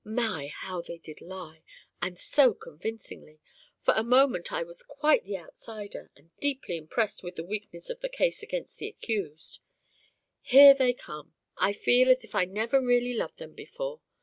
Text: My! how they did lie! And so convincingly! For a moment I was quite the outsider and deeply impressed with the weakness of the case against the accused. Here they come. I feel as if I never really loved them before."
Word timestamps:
My! 0.03 0.47
how 0.51 0.81
they 0.81 0.97
did 0.97 1.21
lie! 1.21 1.61
And 2.01 2.17
so 2.17 2.55
convincingly! 2.55 3.39
For 3.83 3.93
a 3.95 4.03
moment 4.03 4.51
I 4.51 4.63
was 4.63 4.81
quite 4.81 5.25
the 5.25 5.37
outsider 5.37 6.09
and 6.15 6.35
deeply 6.39 6.75
impressed 6.75 7.21
with 7.21 7.35
the 7.35 7.43
weakness 7.45 7.87
of 7.91 7.99
the 7.99 8.09
case 8.09 8.41
against 8.41 8.79
the 8.79 8.87
accused. 8.87 9.59
Here 10.41 10.73
they 10.73 10.93
come. 10.93 11.35
I 11.55 11.73
feel 11.73 12.09
as 12.09 12.23
if 12.23 12.33
I 12.33 12.45
never 12.45 12.81
really 12.81 13.13
loved 13.13 13.37
them 13.37 13.53
before." 13.53 14.01